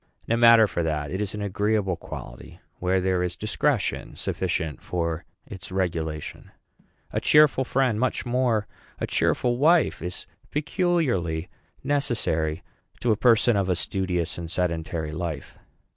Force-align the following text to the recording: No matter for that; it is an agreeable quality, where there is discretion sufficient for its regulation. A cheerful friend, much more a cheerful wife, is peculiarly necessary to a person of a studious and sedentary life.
No 0.27 0.35
matter 0.35 0.65
for 0.65 0.81
that; 0.81 1.11
it 1.11 1.21
is 1.21 1.35
an 1.35 1.43
agreeable 1.43 1.95
quality, 1.95 2.59
where 2.79 2.99
there 2.99 3.21
is 3.21 3.35
discretion 3.35 4.15
sufficient 4.15 4.81
for 4.81 5.25
its 5.45 5.71
regulation. 5.71 6.49
A 7.13 7.21
cheerful 7.21 7.63
friend, 7.63 7.99
much 7.99 8.25
more 8.25 8.65
a 8.99 9.05
cheerful 9.05 9.59
wife, 9.59 10.01
is 10.01 10.25
peculiarly 10.49 11.49
necessary 11.83 12.63
to 12.99 13.11
a 13.11 13.15
person 13.15 13.55
of 13.55 13.69
a 13.69 13.75
studious 13.75 14.39
and 14.39 14.49
sedentary 14.49 15.11
life. 15.11 15.59